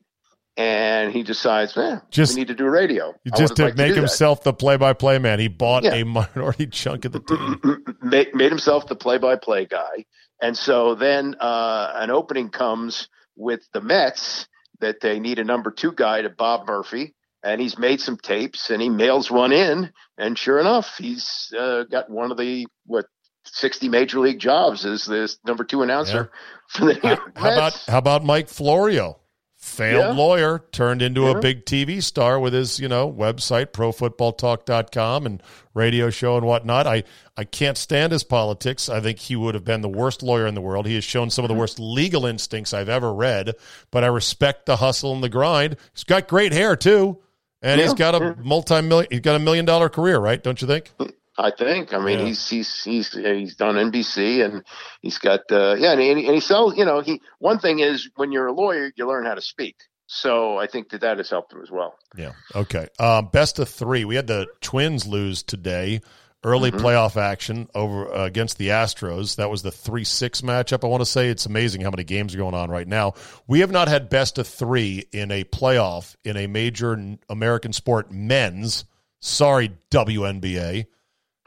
[0.56, 3.14] And he decides, man, Just- we need to do radio.
[3.36, 5.94] Just to like make that." himself the play-by-play man, he bought Yeah.
[5.94, 7.84] a minority chunk of the team.
[8.02, 10.04] made, made himself the play-by-play guy,
[10.42, 14.46] and so then uh, an opening comes with the Mets
[14.80, 18.68] that they need a number two guy to Bob Murphy, and he's made some tapes
[18.68, 23.06] and he mails one in, and sure enough, he's uh, got one of the what
[23.44, 26.30] sixty major league jobs as this number two announcer
[26.68, 29.18] for the How, how about how about Mike Florio?
[29.62, 30.20] Failed Yeah.
[30.20, 31.40] lawyer turned into a mm-hmm.
[31.40, 35.40] big TV star with his, you know, website profootballtalk.com and
[35.72, 36.88] radio show and whatnot.
[36.88, 37.04] I
[37.36, 38.88] I can't stand his politics.
[38.88, 40.86] I think he would have been the worst lawyer in the world.
[40.86, 41.60] He has shown some of the mm-hmm.
[41.60, 43.52] worst legal instincts I've ever read,
[43.92, 45.76] but I respect the hustle and the grind.
[45.94, 47.18] He's got great hair too.
[47.62, 48.48] And he's got a mm-hmm.
[48.48, 49.06] multi-million.
[49.12, 50.42] He's got a million dollar career, right?
[50.42, 50.90] Don't you think?
[51.38, 51.94] I think.
[51.94, 52.24] I mean, Yeah.
[52.26, 54.64] he's he's he's he's done NBC and
[55.00, 56.76] he's got uh, yeah, and he, and he sells.
[56.76, 59.76] You know, he one thing is when you're a lawyer, you learn how to speak.
[60.06, 61.94] So I think that that has helped him as well.
[62.18, 62.32] Yeah.
[62.54, 62.86] Okay.
[62.98, 64.04] Um, best of three.
[64.04, 66.02] We had the Twins lose today.
[66.44, 66.80] Early Mhm.
[66.80, 69.36] playoff action over uh, against the Astros.
[69.36, 70.82] That was the three six matchup.
[70.84, 73.14] I want to say it's amazing how many games are going on right now.
[73.46, 78.10] We have not had best of three in a playoff in a major American sport.
[78.10, 78.84] Men's.
[79.20, 80.86] Sorry, WNBA.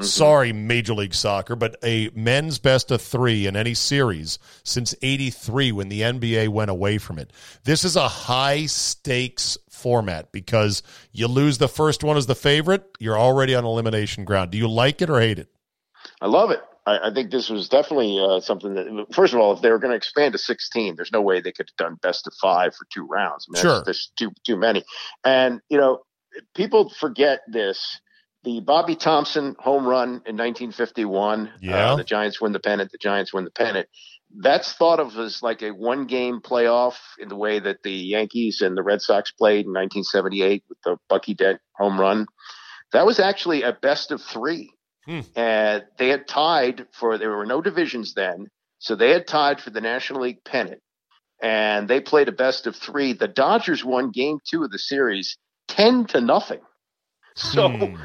[0.01, 5.71] Sorry, Major League Soccer, but a men's best of three in any series since 83
[5.71, 7.31] when the NBA went away from it.
[7.63, 12.84] This is a high stakes format because you lose the first one as the favorite,
[12.99, 14.51] you're already on elimination ground.
[14.51, 15.47] Do you like it or hate it?
[16.21, 16.62] I love it.
[16.86, 19.08] I, I think this was definitely uh, something that.
[19.13, 21.51] First of all, if they were going to expand to 16, there's no way they
[21.51, 23.47] could have done best of five for two rounds.
[23.49, 23.84] I mean, Sure.
[23.86, 24.84] that's too too many.
[25.23, 26.01] And you know,
[26.53, 27.99] people forget this.
[28.45, 31.51] The Bobby Thomson home run in 1951.
[31.62, 31.93] Yeah.
[31.93, 32.91] Uh, the Giants win the pennant.
[32.91, 33.89] The Giants win the pennant.
[34.38, 38.62] That's thought of as like a one game playoff in the way that the Yankees
[38.62, 42.27] and the Red Sox played in 1978 with the Bucky Dent home run.
[42.93, 44.71] That was actually a best of three.
[45.05, 45.21] Hmm.
[45.36, 48.47] And they had tied for, there were no divisions then.
[48.77, 50.81] So they had tied for the National League pennant.
[51.41, 53.13] And they played a best of three.
[53.13, 55.38] The Dodgers won game two of the series
[55.69, 56.62] 10 to nothing.
[57.36, 57.95] So Hmm.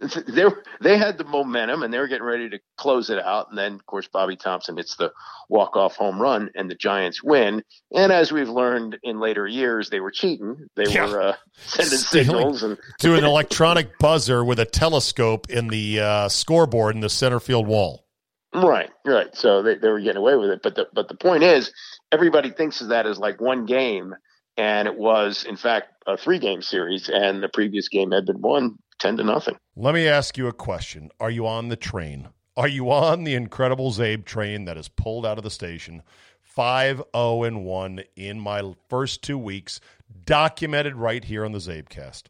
[0.28, 0.44] they
[0.80, 3.48] they had the momentum and they were getting ready to close it out.
[3.50, 5.12] And then, of course, Bobby Thomson hits the
[5.48, 7.62] walk off home run and the Giants win.
[7.94, 10.68] And as we've learned in later years, they were cheating.
[10.76, 11.06] They Yeah.
[11.06, 12.26] were uh, sending Stealing.
[12.26, 17.10] signals and to an electronic buzzer with a telescope in the uh, scoreboard in the
[17.10, 18.06] center field wall.
[18.54, 19.34] Right, right.
[19.36, 20.60] So they, they were getting away with it.
[20.62, 21.72] But the but the point is,
[22.10, 24.14] everybody thinks of that as like one game,
[24.56, 28.40] and it was in fact a three game series, and the previous game had been
[28.40, 29.56] won ten to nothing.
[29.76, 31.10] Let me ask you a question.
[31.20, 32.28] Are you on the train?
[32.56, 36.02] Are you on the incredible Zabe train that is pulled out of the station?
[36.42, 39.80] 5 0 and 1 in my first two weeks,
[40.26, 42.24] documented right here on the Zabecast.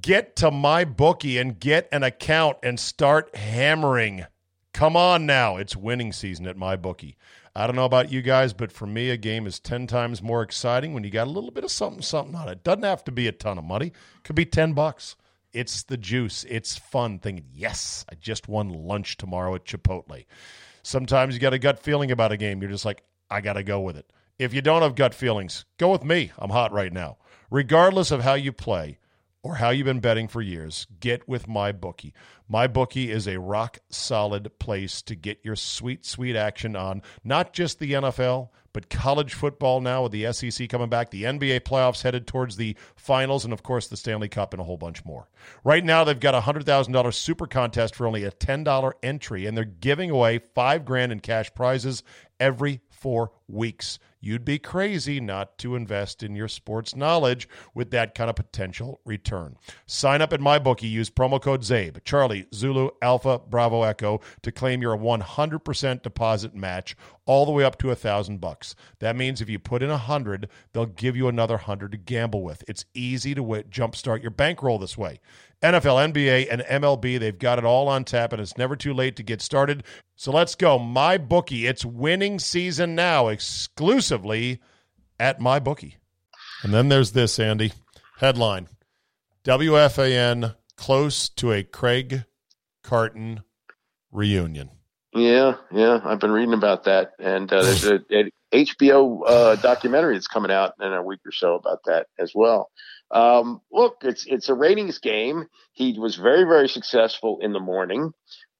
[0.00, 4.24] Get to my bookie and get an account and start hammering.
[4.72, 5.56] Come on now.
[5.56, 7.16] It's winning season at my bookie.
[7.54, 10.42] I don't know about you guys, but for me, a game is 10 times more
[10.42, 12.64] exciting when you got a little bit of something, something on it.
[12.64, 13.92] Doesn't have to be a ton of money,
[14.24, 15.16] could be 10 bucks.
[15.52, 16.44] It's the juice.
[16.48, 20.24] It's fun thinking, yes, I just won lunch tomorrow at Chipotle.
[20.82, 22.62] Sometimes you got a gut feeling about a game.
[22.62, 24.10] You're just like, I got to go with it.
[24.38, 26.32] If you don't have gut feelings, go with me.
[26.38, 27.18] I'm hot right now.
[27.50, 28.98] Regardless of how you play
[29.42, 32.14] or how you've been betting for years, get with my bookie.
[32.48, 37.52] My bookie is a rock solid place to get your sweet, sweet action on not
[37.52, 42.02] just the NFL, but college football now with the SEC coming back, the NBA playoffs
[42.02, 45.28] headed towards the finals, and of course the Stanley Cup and a whole bunch more.
[45.64, 48.94] Right now, they've got a hundred thousand dollars super contest for only a ten dollar
[49.02, 52.02] entry, and they're giving away five grand in cash prizes
[52.40, 53.98] every four weeks.
[54.24, 59.00] You'd be crazy not to invest in your sports knowledge with that kind of potential
[59.04, 59.56] return.
[59.86, 60.88] Sign up at MyBookie.
[60.88, 66.96] Use promo code ZABE, Charlie, Zulu, Alpha, Bravo, Echo to claim your 100% deposit match
[67.24, 68.74] all the way up to a thousand bucks.
[68.98, 72.42] That means if you put in a hundred, they'll give you another hundred to gamble
[72.42, 72.64] with.
[72.66, 75.20] It's easy to w- jumpstart your bankroll this way.
[75.62, 79.14] NFL, NBA, and MLB, they've got it all on tap, and it's never too late
[79.16, 79.84] to get started.
[80.16, 80.78] So let's go.
[80.78, 81.66] My bookie.
[81.66, 84.60] It's winning season now, exclusively
[85.20, 85.98] at my bookie.
[86.64, 87.72] And then there's this, Andy.
[88.18, 88.68] Headline
[89.44, 92.24] WFAN close to a Craig
[92.82, 93.42] Carton
[94.10, 94.70] reunion.
[95.14, 100.14] Yeah, yeah, I've been reading about that, and uh, there's a, a HBO uh, documentary
[100.14, 102.70] that's coming out in a week or so about that as well.
[103.10, 105.48] Um, look, it's it's a ratings game.
[105.72, 108.12] He was very very successful in the morning.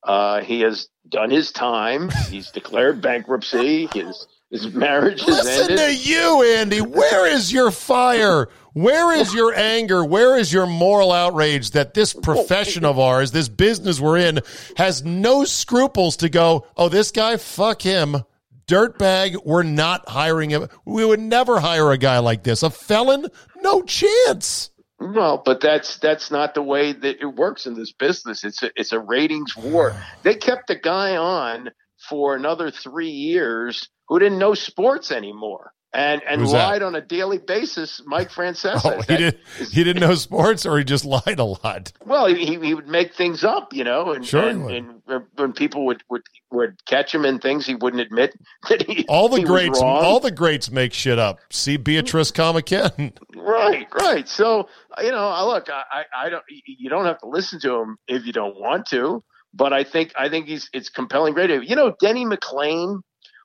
[0.02, 2.10] Uh, he has done his time.
[2.28, 3.88] He's declared bankruptcy.
[3.94, 5.44] His his marriage has ended.
[5.44, 6.02] Listen ended.
[6.02, 6.80] to you, Andy.
[6.82, 8.48] Where is your fire?
[8.74, 10.02] Where is your anger?
[10.02, 14.40] Where is your moral outrage that this profession of ours, this business we're in,
[14.76, 18.22] has no scruples to go, oh, this guy, fuck him.
[18.66, 20.68] Dirtbag, we're not hiring him.
[20.86, 22.62] We would never hire a guy like this.
[22.62, 23.26] A felon?
[23.60, 24.70] No chance.
[24.98, 28.44] Well, but that's that's not the way that it works in this business.
[28.44, 29.96] It's a it's a ratings war.
[30.22, 31.70] They kept the guy on
[32.08, 36.66] for another three years who didn't know sports anymore and and Who's that?
[36.66, 38.00] lied on a daily basis.
[38.06, 38.80] Mike Francesa.
[38.84, 39.38] Oh, he That- did.
[39.70, 41.92] He didn't know sports, or he just lied a lot.
[42.04, 45.02] Well, he, he would make things up, you know, and, Sure and, and
[45.36, 48.34] when people would, would would catch him in things, he wouldn't admit
[48.68, 51.38] that he All the he greats, all the greats make shit up.
[51.50, 53.12] See Beatrice Comican.
[53.36, 54.28] Right, right.
[54.28, 54.68] So
[55.02, 56.44] you know, I look, I, I, don't.
[56.66, 59.22] You don't have to listen to him if you don't want to,
[59.54, 61.60] but I think I think he's it's compelling radio.
[61.60, 63.00] You know, Denny McLain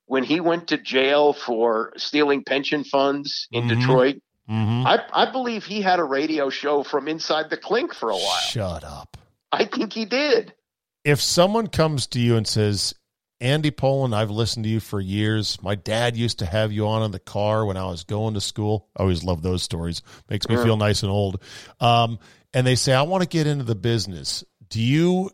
[0.07, 3.79] when he went to jail for stealing pension funds in Mhm.
[3.79, 4.15] Detroit.
[4.49, 4.87] Mm-hmm.
[4.87, 8.39] I, I believe he had a radio show from inside the clink for a while.
[8.49, 9.17] Shut up.
[9.51, 10.53] I think he did.
[11.03, 12.95] If someone comes to you and says,
[13.39, 15.61] Andy Poland, I've listened to you for years.
[15.61, 18.41] My dad used to have you on in the car when I was going to
[18.41, 18.87] school.
[18.97, 20.01] I always love those stories.
[20.29, 20.63] Makes me Yeah.
[20.63, 21.41] feel nice and old.
[21.79, 22.17] Um,
[22.53, 24.43] and they say, I want to get into the business.
[24.69, 25.29] Do you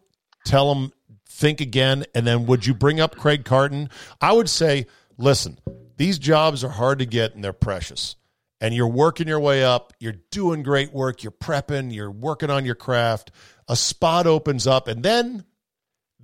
[0.46, 0.92] tell them,
[1.34, 2.06] think again?
[2.16, 3.90] And then would you bring up Craig Carton?
[4.22, 5.60] I would say, listen,
[5.98, 8.16] these jobs are hard to get and they're precious.
[8.62, 9.92] And you're working your way up.
[10.00, 11.24] You're doing great work.
[11.24, 11.94] You're prepping.
[11.94, 13.32] You're working on your craft.
[13.68, 15.44] A spot opens up, and then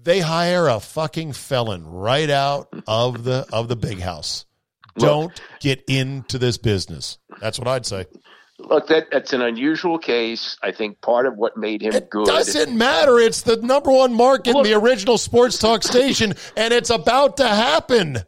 [0.01, 4.45] they hire a fucking felon right out of the of the big house.
[4.97, 7.17] Don't get into this business.
[7.41, 8.05] That's what I'd say.
[8.69, 10.57] Look, that that's an unusual case.
[10.61, 12.25] I think part of what made him It good.
[12.27, 13.17] doesn't matter.
[13.19, 17.37] It's the number one market in Look- the original sports talk station, and it's about
[17.37, 18.19] to happen.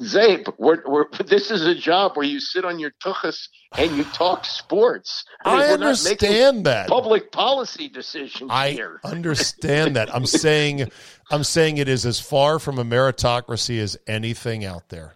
[0.00, 4.04] Zabe, we're, we're, this is a job where you sit on your tuchus and you
[4.04, 5.24] talk sports.
[5.44, 6.88] I, mean, not understand that.
[6.88, 9.00] Public policy decisions I here.
[9.02, 10.14] understand that.
[10.14, 10.88] I'm saying,
[11.32, 15.14] I'm saying it is as far from a meritocracy as anything out there.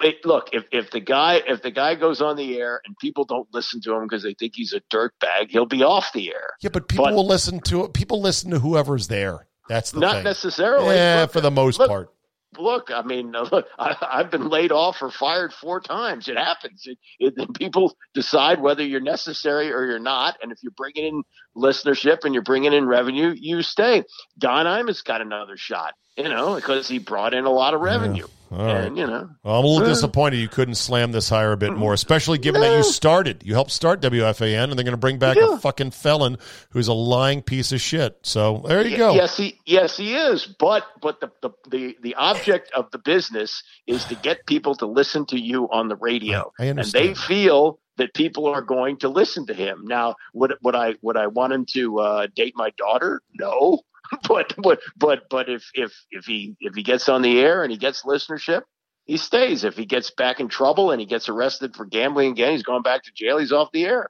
[0.00, 3.24] Hey, look, if, if the guy if the guy goes on the air and people
[3.24, 6.50] don't listen to him because they think he's a dirtbag, he'll be off the air.
[6.60, 7.94] Yeah, but people But- will listen to it.
[7.94, 9.46] People listen to whoever's there.
[9.68, 10.24] That's the Not thing.
[10.24, 10.94] necessarily.
[10.96, 12.10] Yeah, Look, for the most look, part.
[12.58, 16.28] look, I mean, look, I, I've been laid off or fired four times.
[16.28, 16.82] It happens.
[16.84, 20.36] It, it, people decide whether you're necessary or you're not.
[20.42, 21.22] And if you're bringing in
[21.56, 24.02] listenership and you're bringing in revenue, you stay.
[24.36, 28.26] Don Imus got another shot, you know, because he brought in a lot of revenue.
[28.52, 28.84] All right.
[28.84, 31.56] And, you know, Well, I'm a little Uh, disappointed you couldn't slam this hire a
[31.56, 33.42] bit more, especially given that you started.
[33.44, 36.36] You helped start WFAN, and they're going to bring back a fucking felon
[36.70, 38.18] who's a lying piece of shit.
[38.22, 39.14] So there you go.
[39.14, 40.46] Yes, he yes he is.
[40.46, 44.86] But but the, the the the object of the business is to get people to
[44.86, 47.08] listen to you on the radio, I and understand.
[47.10, 49.82] they feel that people are going to listen to him.
[49.84, 53.22] Now, would would I would I want him to uh, date my daughter?
[53.34, 53.80] No.
[54.28, 57.72] But but but but if if if he if he gets on the air and
[57.72, 58.62] he gets listenership,
[59.04, 59.64] he stays.
[59.64, 62.82] If he gets back in trouble and he gets arrested for gambling again, he's going
[62.82, 63.38] back to jail.
[63.38, 64.08] He's off the air.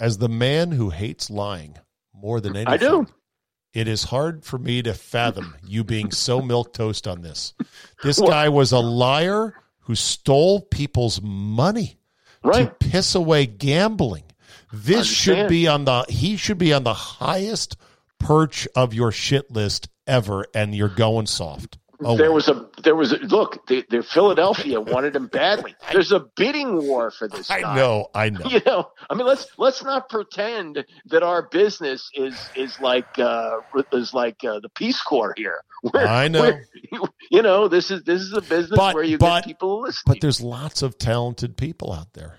[0.00, 1.76] As the man who hates lying
[2.14, 3.06] more than anything, I do.
[3.74, 7.54] It is hard for me to fathom you being so milk toast on this.
[8.02, 11.98] This Well- guy was a liar who stole people's money
[12.44, 12.78] Right.
[12.80, 14.24] to piss away gambling.
[14.72, 17.76] This should be on the he should be on the highest
[18.18, 21.78] perch of your shit list ever, and you're going soft.
[22.00, 23.66] Oh, there was a there was a look.
[23.66, 25.74] The, the Philadelphia wanted him badly.
[25.92, 27.50] There's a bidding war for this.
[27.50, 28.44] I know, I know.
[28.48, 33.56] You know, I mean, let's let's not pretend that our business is is like uh,
[33.92, 35.60] is like uh, the Peace Corps here.
[35.92, 36.52] We're- I know.
[37.32, 40.14] You know, this is this is a business But- where you but- get people listening.
[40.14, 42.36] But there's lots of talented people out there.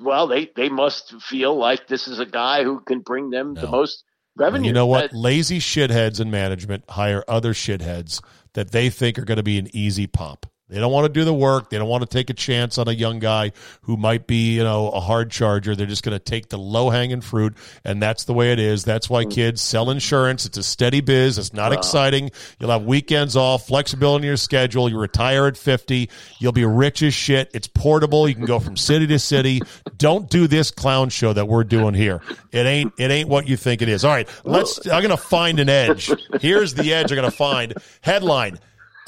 [0.00, 3.66] well, they they must feel like this is a guy who can bring them the
[3.66, 4.04] most
[4.36, 4.66] revenue.
[4.66, 5.12] You know what?
[5.12, 8.22] Lazy shitheads in management hire other shitheads
[8.54, 10.46] that they think are going to be an easy pop.
[10.70, 11.70] They don't want to do the work.
[11.70, 13.52] They don't want to take a chance on a young guy
[13.82, 15.74] who might be, you know, a hard charger.
[15.74, 17.54] They're just going to take the low hanging fruit,
[17.84, 18.84] and that's the way it is.
[18.84, 19.32] That's why mm.
[19.32, 20.46] kids sell insurance.
[20.46, 21.38] It's a steady biz.
[21.38, 22.30] It's not exciting.
[22.58, 24.88] You'll have weekends off, flexibility in your schedule.
[24.88, 26.08] You retire at fifty.
[26.38, 27.50] You'll be rich as shit.
[27.52, 28.28] It's portable.
[28.28, 29.60] You can go from city to city.
[29.96, 32.22] Don't do this clown show that we're doing here.
[32.52, 32.92] It ain't.
[32.96, 34.04] It ain't what you think it is.
[34.04, 34.86] All right, let's.
[34.86, 36.10] I'm going to find an edge.
[36.40, 37.10] Here's the edge.
[37.10, 38.58] I'm going to find headline.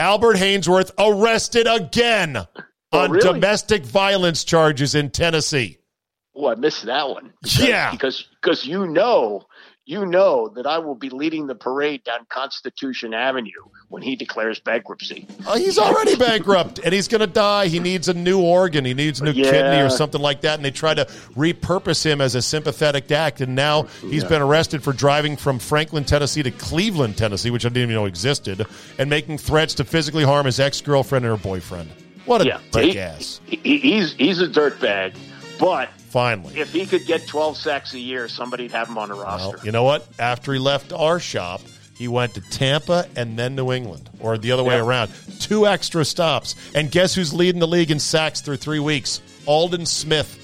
[0.02, 2.46] Albert Haynesworth arrested again oh,
[2.90, 3.34] on really?
[3.34, 5.78] domestic violence charges in Tennessee.
[6.34, 7.32] Oh, I missed that one.
[7.44, 7.92] Yeah.
[7.92, 9.46] because because you know
[9.84, 13.50] you know that I will be leading the parade down Constitution Avenue
[13.88, 15.26] when he declares bankruptcy.
[15.46, 17.66] Oh, he's already bankrupt and he's going to die.
[17.66, 18.84] He needs a new organ.
[18.84, 19.50] He needs a new Yeah.
[19.50, 20.54] kidney or something like that.
[20.54, 21.04] And they try to
[21.36, 23.40] repurpose him as a sympathetic act.
[23.40, 27.68] And now he's been arrested for driving from Franklin, Tennessee to Cleveland, Tennessee, which I
[27.68, 28.64] didn't even know existed,
[28.98, 31.90] and making threats to physically harm his ex girlfriend and her boyfriend.
[32.24, 33.40] What a Yeah, dick he- ass.
[33.46, 35.14] He, he's he's a dirtbag,
[35.62, 36.58] but Finally.
[36.58, 39.56] if he could get 12 sacks a year, somebody'd have him on a roster.
[39.56, 40.04] Well, you know what?
[40.18, 41.60] After he left our shop,
[41.96, 45.12] he went to Tampa and then New England, or the other way around.
[45.38, 46.56] Two extra stops.
[46.74, 49.22] And guess who's leading the league in sacks through three weeks?
[49.46, 50.38] Aldon Smith.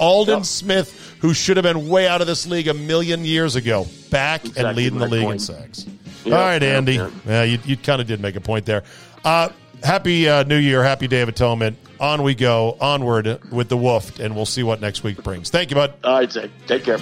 [0.00, 0.44] Aldon Yep.
[0.46, 4.44] Smith, who should have been way out of this league a million years ago, back
[4.58, 5.86] and leading the league in sacks.
[6.24, 6.94] Yeah, All right, Andy.
[6.94, 7.10] yeah.
[7.24, 8.82] Yeah, you, you kind of did make a point there.
[9.24, 9.50] Uh,
[9.84, 10.82] happy uh, New Year.
[10.82, 11.78] Happy Day of Atonement.
[11.98, 12.76] On we go.
[12.80, 15.50] Onward with the Wolf, and we'll see what next week brings.
[15.50, 15.94] Thank you, bud.
[16.04, 16.50] All right, Zach.
[16.66, 16.98] Take care.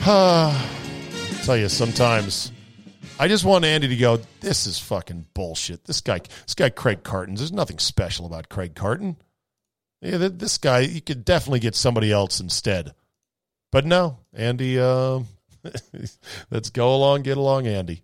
[1.44, 2.52] tell you, sometimes
[3.18, 4.18] I just want Andy to go.
[4.40, 5.84] This is fucking bullshit.
[5.84, 7.34] This guy, this guy, Craig Carton.
[7.34, 9.16] There's nothing special about Craig Carton.
[10.00, 12.94] Yeah, this guy, you could definitely get somebody else instead.
[13.70, 14.80] But no, Andy.
[14.80, 15.20] Uh,
[16.50, 18.02] let's go along, get along, Andy.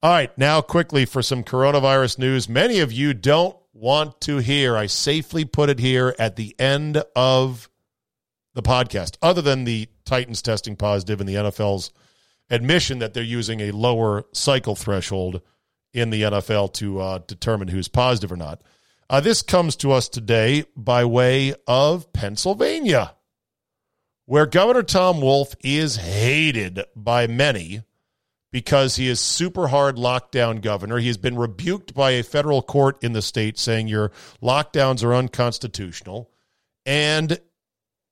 [0.00, 2.48] All right, now quickly for some coronavirus news.
[2.48, 4.76] Many of you don't want to hear.
[4.76, 7.68] I safely put it here at the end of
[8.54, 11.90] the podcast, other than the Titans testing positive and the NFL's
[12.48, 15.42] admission that they're using a lower cycle threshold
[15.92, 18.62] in the NFL to uh, determine who's positive or not.
[19.10, 23.16] Uh, this comes to us today by way of Pennsylvania,
[24.26, 27.82] where Governor Tom Wolf is hated by many
[28.50, 30.98] because he is super hard lockdown governor.
[30.98, 34.10] He has been rebuked by a federal court in the state saying your
[34.42, 36.30] lockdowns are unconstitutional.
[36.86, 37.38] And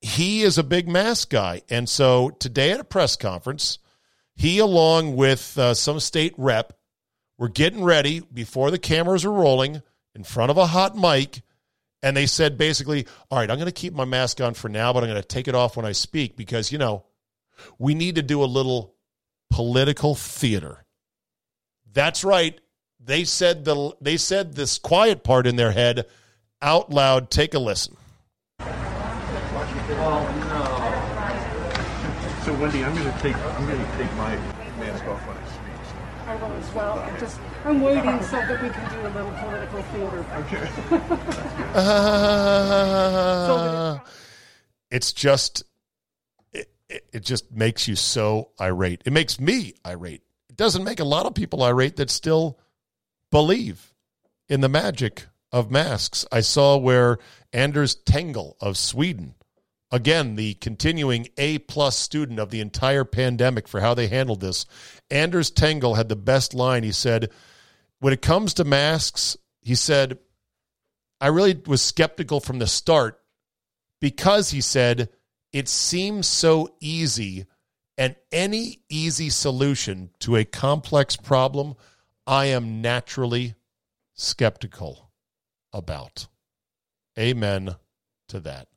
[0.01, 1.62] he is a big mask guy.
[1.70, 3.78] And so today at a press conference,
[4.34, 6.74] he, along with uh, some state rep,
[7.39, 9.82] were getting ready before the cameras were rolling
[10.14, 11.43] in front of a hot mic.
[12.03, 14.93] And they said basically, all right, I'm going to keep my mask on for now,
[14.93, 17.05] but I'm going to take it off when I speak because, you know,
[17.78, 18.95] we need to do a little
[19.51, 20.84] political theater.
[21.92, 22.59] That's right.
[23.01, 26.07] They said the they said this quiet part in their head
[26.61, 27.30] out loud.
[27.30, 27.97] Take a listen.
[32.44, 34.36] So Wendy, I'm going to take I'm going to take my
[34.78, 35.62] mask off when I speak.
[36.26, 36.99] I will as well.
[36.99, 40.24] I'm just, I'm waiting so that we can do a little political theater.
[40.36, 40.68] Okay.
[41.76, 43.99] Uh,
[44.90, 45.62] it's just
[46.89, 49.03] it, it just makes you so irate.
[49.05, 50.22] It makes me irate.
[50.49, 52.59] It doesn't make a lot of people irate that still
[53.30, 53.95] believe
[54.49, 56.24] in the magic of masks.
[56.30, 57.18] I saw where
[57.53, 59.34] Anders Tegnell of Sweden,
[59.91, 64.66] again the continuing A plus student of the entire pandemic for how they handled this,
[65.11, 66.82] Anders Tegnell had the best line.
[66.82, 67.30] He said,
[68.01, 70.18] "When it comes to masks, he said."
[71.18, 73.18] I really was skeptical from the start
[74.03, 75.09] because he said
[75.57, 77.46] it seems so easy
[77.96, 81.74] and any easy solution to a complex problem
[82.26, 83.54] I am naturally
[84.12, 85.11] skeptical
[85.72, 86.26] about.
[87.18, 87.74] Amen
[88.28, 88.68] to that.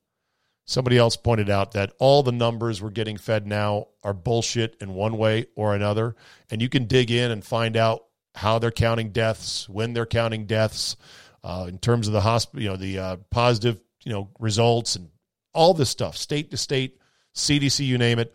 [0.64, 4.94] Somebody else pointed out that all the numbers we're getting fed now are bullshit in
[4.94, 6.16] one way or another.
[6.50, 8.06] And you can dig in and find out
[8.36, 10.96] how they're counting deaths, when they're counting deaths,
[11.44, 15.10] uh, in terms of the hospital, you know, the uh, positive, you know, results and
[15.54, 16.98] all this stuff, state to state,
[17.36, 18.34] CDC, you name it.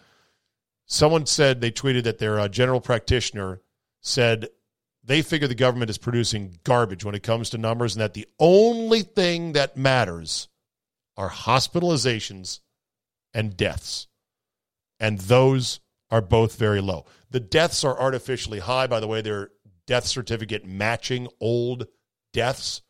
[0.86, 3.60] Someone said they tweeted that their uh, general practitioner
[4.00, 4.48] said
[5.02, 8.28] they figure the government is producing garbage when it comes to numbers, and that the
[8.38, 10.48] only thing that matters
[11.16, 12.60] are hospitalizations
[13.32, 14.08] and deaths,
[15.00, 17.06] and those are both very low.
[17.30, 19.22] The deaths are artificially high, by the way.
[19.22, 19.50] They're
[19.86, 21.86] death certificate matching old
[22.32, 22.82] deaths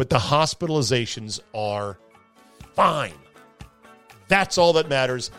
[0.00, 1.98] but the hospitalizations are
[2.74, 3.12] fine.
[4.30, 5.30] That's all that matters.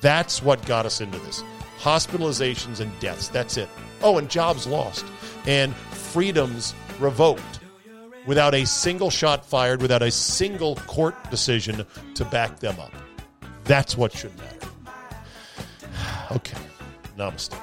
[0.00, 1.44] That's what got us into this.
[1.78, 3.28] Hospitalizations and deaths.
[3.28, 3.68] That's it.
[4.02, 5.06] Oh, and jobs lost
[5.46, 7.60] and freedoms revoked
[8.26, 12.92] without a single shot fired, without a single court decision to back them up.
[13.64, 14.58] That's what should matter.
[16.32, 16.58] Okay.
[17.18, 17.54] Namaste.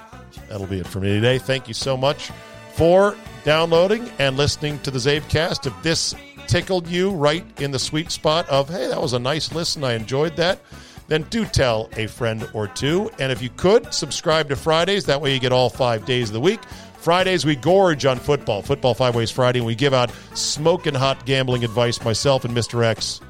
[0.47, 1.39] That'll be it for me today.
[1.39, 2.31] Thank you so much
[2.73, 5.65] for downloading and listening to the Zabecast.
[5.65, 6.13] If this
[6.49, 9.93] tickled you right in the sweet spot of, hey, that was a nice listen, I
[9.93, 10.59] enjoyed that,
[11.07, 13.11] then do tell a friend or two.
[13.19, 15.05] And if you could, subscribe to Fridays.
[15.05, 16.59] That way you get all five days of the week.
[16.97, 21.25] Fridays, we gorge on football, Football Five Ways Friday, and we give out smoking hot
[21.25, 22.03] gambling advice.
[22.03, 22.83] Myself and Mr.
[22.83, 23.21] X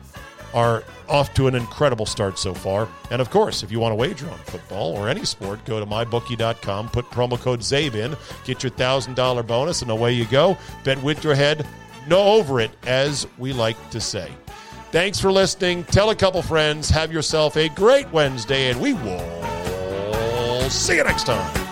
[0.53, 2.87] are off to an incredible start so far.
[3.11, 5.85] And of course, if you want to wager on football or any sport, go to
[5.85, 10.57] mybookie.com, put promo code ZABE in, get your $1,000 bonus, and away you go.
[10.83, 11.67] Bet with your head,
[12.09, 14.31] no over it, as we like to say.
[14.91, 15.83] Thanks for listening.
[15.85, 16.89] Tell a couple friends.
[16.89, 21.68] Have yourself a great Wednesday, and we will see you next time.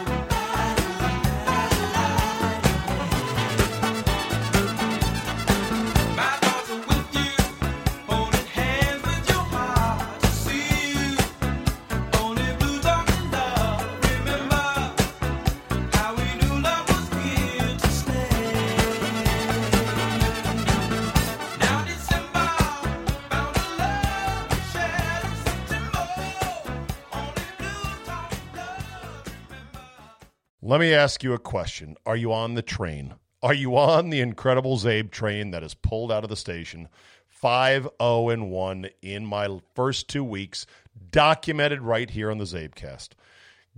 [30.78, 31.98] Let me ask you a question.
[32.06, 33.16] Are you on the train?
[33.42, 36.88] Are you on the incredible Zabe train that has pulled out of the station?
[37.30, 40.68] 5 0 and 1 in my first two weeks,
[41.10, 43.14] documented right here on the Zabecast.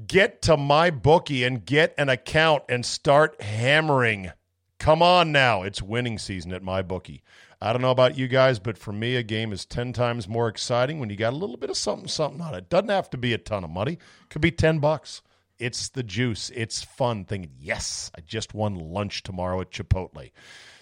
[0.07, 4.31] Get to my bookie and get an account and start hammering.
[4.77, 5.63] Come on now.
[5.63, 7.23] It's winning season at my bookie.
[7.61, 10.49] I don't know about you guys, but for me, a game is 10 times more
[10.49, 12.67] exciting when you got a little bit of something, something on it.
[12.67, 15.21] Doesn't have to be a ton of money, could be 10 bucks.
[15.59, 16.51] It's the juice.
[16.55, 20.31] It's fun thinking, yes, I just won lunch tomorrow at Chipotle.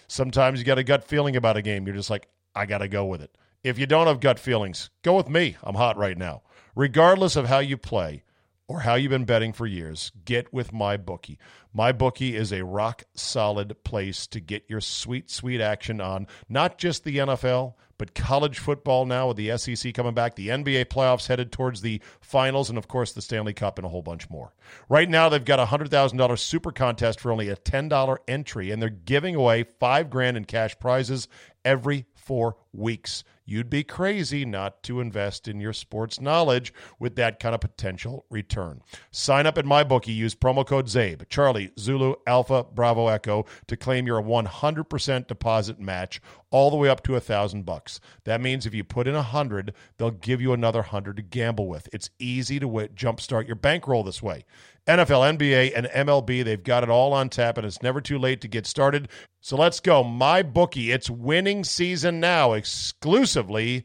[0.06, 1.86] Sometimes you got a gut feeling about a game.
[1.86, 3.36] You're just like, I got to go with it.
[3.62, 5.56] If you don't have gut feelings, go with me.
[5.62, 6.42] I'm hot right now.
[6.74, 8.22] Regardless of how you play
[8.68, 11.38] or how you've been betting for years, get with my bookie.
[11.72, 16.78] My bookie is a rock solid place to get your sweet, sweet action on not
[16.78, 21.26] just the NFL, but college football now with the SEC coming back, the NBA playoffs
[21.26, 24.54] headed towards the finals, and of course the Stanley Cup and a whole bunch more.
[24.88, 28.20] Right now, they've got a hundred thousand dollars super contest for only a ten dollar
[28.28, 31.28] entry, and they're giving away five grand in cash prizes
[31.64, 33.24] every four weeks.
[33.48, 38.26] You'd be crazy not to invest in your sports knowledge with that kind of potential
[38.28, 38.82] return.
[39.10, 40.14] Sign up at MyBookie.
[40.14, 46.20] Use promo code ZABE, Charlie, Zulu, Alpha, Bravo, Echo to claim your 100% deposit match
[46.50, 48.00] all the way up to a thousand bucks.
[48.24, 51.68] That means if you put in a hundred, they'll give you another hundred to gamble
[51.68, 51.88] with.
[51.92, 54.44] It's easy to w- jumpstart your bankroll this way.
[54.88, 58.40] NFL, NBA, and MLB, they've got it all on tap, and it's never too late
[58.40, 59.08] to get started.
[59.40, 60.02] So let's go.
[60.02, 60.90] My bookie.
[60.90, 63.84] It's winning season now, exclusively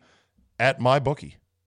[0.58, 1.38] at my bookie.